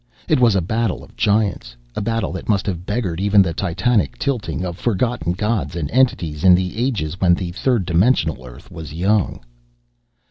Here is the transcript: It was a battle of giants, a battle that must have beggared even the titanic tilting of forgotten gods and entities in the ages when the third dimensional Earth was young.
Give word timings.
It 0.27 0.39
was 0.39 0.55
a 0.55 0.63
battle 0.63 1.03
of 1.03 1.15
giants, 1.15 1.75
a 1.95 2.01
battle 2.01 2.31
that 2.31 2.49
must 2.49 2.65
have 2.65 2.87
beggared 2.87 3.19
even 3.21 3.43
the 3.43 3.53
titanic 3.53 4.17
tilting 4.17 4.65
of 4.65 4.79
forgotten 4.79 5.33
gods 5.33 5.75
and 5.75 5.91
entities 5.91 6.43
in 6.43 6.55
the 6.55 6.75
ages 6.75 7.21
when 7.21 7.35
the 7.35 7.51
third 7.51 7.85
dimensional 7.85 8.43
Earth 8.43 8.71
was 8.71 8.93
young. 8.93 9.41